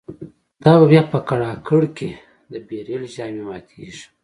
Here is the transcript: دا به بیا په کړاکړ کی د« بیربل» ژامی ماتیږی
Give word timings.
دا 0.63 0.71
به 0.79 0.85
بیا 0.91 1.03
په 1.11 1.19
کړاکړ 1.29 1.81
کی 1.97 2.09
د« 2.51 2.53
بیربل» 2.67 3.03
ژامی 3.13 3.41
ماتیږی 3.47 4.03